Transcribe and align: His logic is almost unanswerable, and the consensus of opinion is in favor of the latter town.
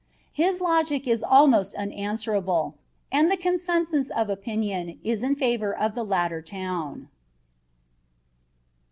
His 0.33 0.61
logic 0.61 1.07
is 1.07 1.21
almost 1.21 1.75
unanswerable, 1.75 2.73
and 3.11 3.29
the 3.29 3.37
consensus 3.37 4.09
of 4.09 4.31
opinion 4.31 4.99
is 5.03 5.21
in 5.21 5.35
favor 5.35 5.77
of 5.77 5.93
the 5.93 6.01
latter 6.03 6.41
town. 6.41 7.07